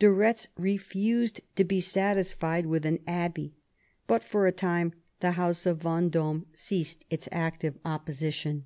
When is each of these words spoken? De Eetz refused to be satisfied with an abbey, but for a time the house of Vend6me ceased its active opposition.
De 0.00 0.08
Eetz 0.08 0.48
refused 0.58 1.40
to 1.54 1.62
be 1.62 1.80
satisfied 1.80 2.66
with 2.66 2.84
an 2.84 2.98
abbey, 3.06 3.54
but 4.08 4.24
for 4.24 4.44
a 4.44 4.50
time 4.50 4.92
the 5.20 5.30
house 5.30 5.64
of 5.64 5.78
Vend6me 5.78 6.44
ceased 6.52 7.04
its 7.08 7.28
active 7.30 7.78
opposition. 7.84 8.64